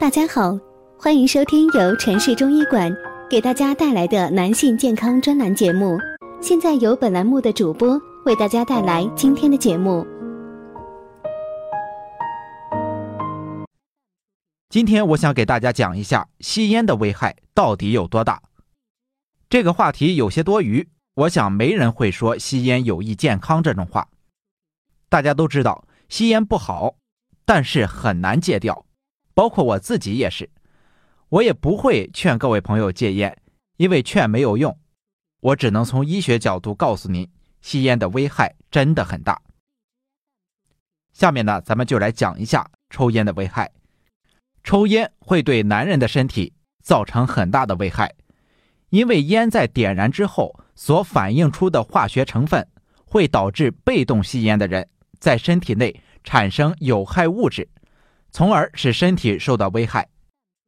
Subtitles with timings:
[0.00, 0.56] 大家好，
[0.96, 2.88] 欢迎收听由城市中医馆
[3.28, 5.98] 给大家带来的男性健康专栏节目。
[6.40, 10.06] 现在由本栏目的主播为大家带来今天的节目。
[14.68, 18.40] 今天我想给大家讲一下吸烟的危害到底有多大。
[19.50, 24.06] 这个话题有些多余，我想没人会说吸烟有益健康这种话。
[25.08, 26.94] 大家都知道吸烟不好，
[27.44, 28.86] 但是很难戒掉，
[29.38, 30.50] 包括我自己也是。
[31.28, 33.40] 我也不会劝各位朋友戒烟，
[33.76, 34.76] 因为劝没有用。
[35.38, 37.30] 我只能从医学角度告诉您，
[37.62, 39.40] 吸烟的危害真的很大。
[41.12, 43.70] 下面呢，咱们就来讲一下抽烟的危害。
[44.64, 48.12] 抽烟会对男人的身体造成很大的危害，
[48.90, 52.66] 因为烟在点燃之后所反映出的化学成分，
[53.04, 54.88] 会导致被动吸烟的人。
[55.20, 57.68] 在身体内产生有害物质，
[58.38, 60.10] 从而使身体受到危害。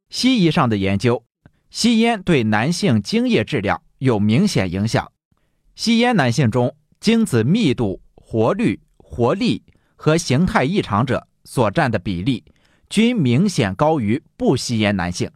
[0.09, 1.25] 西医上的研究，
[1.71, 5.13] 吸烟对男性精液质量有明显影响。
[5.77, 9.63] 吸烟男性中，精子密度、活率、活力
[9.95, 12.45] 和形态异常者所占的比例，
[12.89, 15.31] 均明显高于不吸烟男性。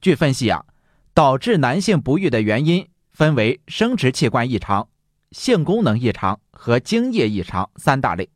[0.00, 0.64] 据分析啊，
[1.14, 4.88] 导致男性不育的原因分为生殖器官异常。
[5.30, 8.28] 性功能异常和精液异常三大类，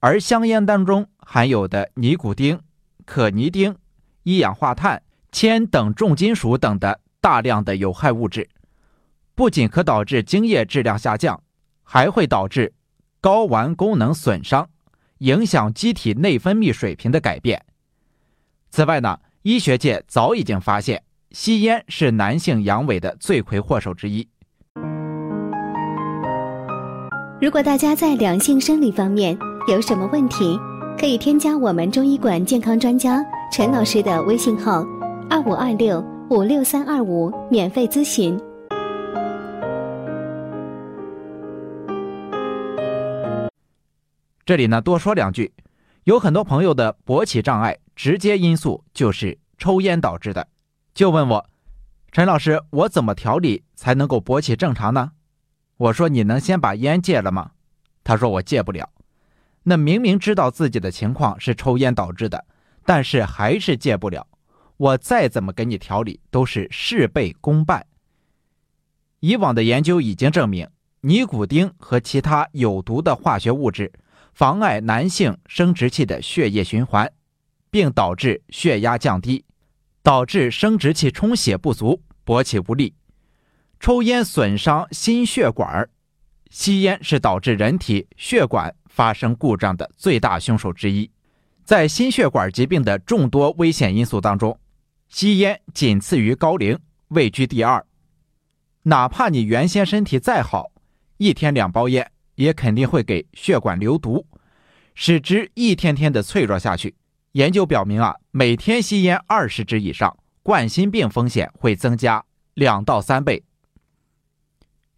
[0.00, 2.60] 而香烟当中含有的尼古丁、
[3.04, 3.76] 可尼丁、
[4.24, 8.48] 一氧化碳、铅等重金属等的大量的有害物质，
[9.34, 11.42] 不仅可导致精液质量下降，
[11.82, 12.74] 还会导致
[13.20, 14.68] 睾丸功能损伤，
[15.18, 17.64] 影响机体内分泌水平的改变。
[18.70, 24.28] 此外呢，医学界早已经发现，吸烟是男性阳痿的罪魁祸首之一。
[27.40, 30.58] 如果大家在两性生理方面有什么问题，
[31.02, 34.86] 可以添加我们中医馆健康专家陈老师的微信号：
[35.28, 36.00] 二五二六
[36.30, 38.38] 五六三二五，免费咨询。
[44.46, 45.52] 这里呢，多说两句，
[46.04, 50.46] 有很多朋友的勃起障碍，直接因素就是抽烟导致的，
[50.94, 51.44] 就问我，
[52.12, 55.10] 陈老师，我怎么调理才能够勃起正常呢？
[55.78, 57.50] 我说：“你能先把烟戒了吗？”
[58.04, 58.88] 他说：“我戒不了。”
[59.64, 62.44] 那明明知道自己的情况是抽烟导致的，
[62.84, 64.26] 但是还是戒不了。
[64.76, 67.86] 我再怎么给你调理，都是事倍功半。
[69.20, 70.68] 以往的研究已经证明，
[71.02, 73.92] 尼古丁和其他有毒的化学物质
[74.34, 77.08] 妨碍男性生殖器的血液循环，
[77.70, 79.44] 并导致血压降低，
[80.02, 82.94] 导致生殖器充血不足，勃起无力。
[83.78, 85.88] 抽烟损伤心血管，
[86.50, 91.10] 吸烟是导致人体血管发生故障的最大凶手之一。
[91.64, 94.58] 在心血管疾病的众多危险因素当中，
[95.08, 97.84] 吸烟仅次于高龄，位居第二。
[98.82, 100.72] 哪怕你原先身体再好，
[101.16, 104.26] 一天两包烟也肯定会给血管留毒，
[104.94, 106.94] 使之一天天的脆弱下去。
[107.32, 112.22] 研究表明啊，每天吸烟二十支以上，冠心病风险会增加
[112.54, 113.42] 两到三倍。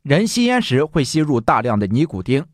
[0.03, 2.45] 人吸烟时会吸入大量的尼古丁，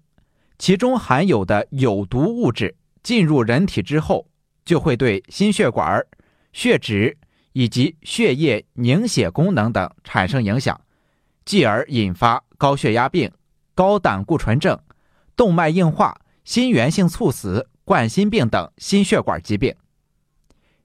[0.61, 4.29] 其中含有的有毒物质进入人体之后，
[4.63, 6.07] 就会对心血管、
[6.53, 7.17] 血脂
[7.55, 10.79] 以及血液凝血功能等产生影响，
[11.47, 13.33] 继而引发高血压病、
[13.75, 14.79] 高胆固醇症、
[15.35, 19.75] 动脉硬化、心源性猝死、冠心病等心血管疾病。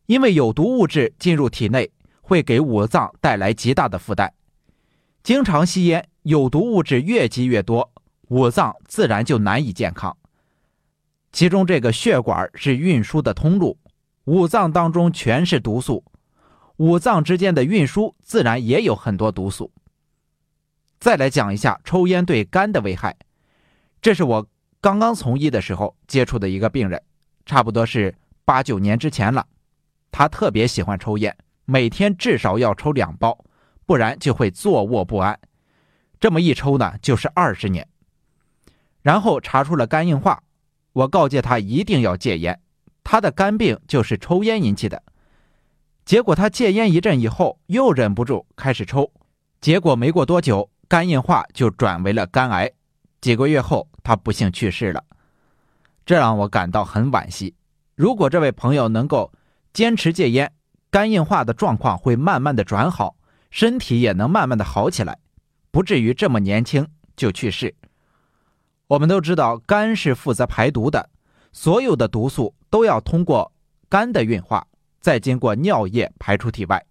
[0.05, 4.31] 因为有毒物质进入体内，会给五脏带来极大的负担，
[5.21, 6.07] 经常吸烟。
[6.21, 7.91] 有毒物质越积越多，
[8.29, 10.15] 五脏自然就难以健康。
[11.31, 13.77] 其中，这个血管是运输的通路，
[14.23, 16.03] 五脏当中全是毒素，
[16.77, 19.71] 五脏之间的运输自然也有很多毒素。
[20.99, 23.15] 再来讲一下抽烟对肝的危害，
[24.01, 24.47] 这是我
[24.79, 27.01] 刚刚从医的时候接触的一个病人，
[27.45, 29.45] 差不多是八九年之前了。
[30.11, 31.35] 他特别喜欢抽烟，
[31.65, 33.37] 每天至少要抽两包，
[33.85, 35.37] 不然就会坐卧不安。
[36.19, 37.85] 这么一抽呢，就是二十年，
[39.05, 40.41] 然后查出了肝硬化，
[40.91, 42.59] 我告诫他一定要戒烟，
[43.03, 45.03] 他的肝病就是抽烟引起的。
[46.05, 49.11] 结果他戒烟一阵以后，又忍不住开始抽，
[49.61, 52.71] 结果没过多久，肝硬化就转为了肝癌，
[53.21, 55.03] 几个月后他不幸去世了，
[56.03, 57.53] 这让我感到很惋惜。
[57.93, 59.31] 如果这位朋友能够
[59.71, 60.51] 坚持戒烟，
[60.89, 63.15] 肝硬化的状况会慢慢的转好，
[63.51, 65.15] 身体也能慢慢的好起来。
[65.69, 67.75] 不至于这么年轻就去世。
[68.87, 71.09] 我们都知道，肝是负责排毒的，
[71.51, 73.51] 所有的毒素都要通过
[73.89, 74.67] 肝的运化，
[74.99, 76.85] 再经过尿液排出体外。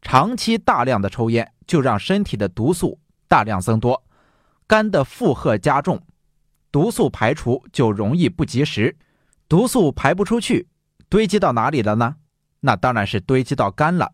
[0.00, 2.98] 长期大量的抽烟，就让身体的毒素
[3.28, 4.02] 大量增多，
[4.66, 6.00] 肝的负荷加重，
[6.70, 8.96] 毒素排除就容易不及时，
[9.48, 10.66] 毒素排不出去，
[11.10, 12.16] 堆积到哪里了呢？
[12.60, 14.10] 那当然是堆积到肝了。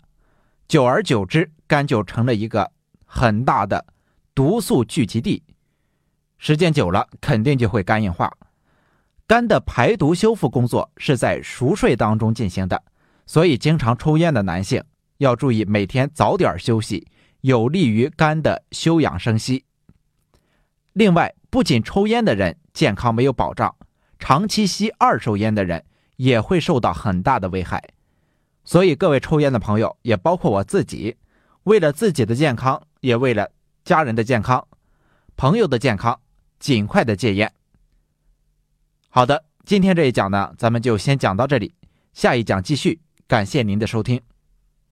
[0.67, 2.73] 久而久之，肝就成了一个
[3.07, 3.87] 很大的
[4.35, 5.43] 毒素聚集地，
[6.39, 8.33] 时间久了，肯定就会肝硬化。
[9.27, 12.83] 肝的排毒修复工作是在熟睡当中进行的，
[13.27, 14.83] 所以经常抽烟的男性。
[15.19, 17.09] 要注意每天早点休息，
[17.41, 19.65] 有利于肝的休养生息。
[20.93, 23.75] 另外，不仅抽烟的人健康没有保障，
[24.21, 25.85] 长期吸二手烟的人
[26.17, 27.83] 也会受到很大的危害。
[28.65, 31.17] 所以，各位抽烟的朋友，也包括我自己，
[31.65, 33.51] 为了自己的健康，也为了
[33.85, 34.67] 家人的健康、
[35.37, 36.21] 朋友的健康，
[36.59, 37.53] 尽快的戒烟。
[39.09, 41.75] 好的，今天这一讲呢，咱们就先讲到这里，
[42.13, 43.01] 下一讲继续。
[43.27, 44.21] 感谢您的收听。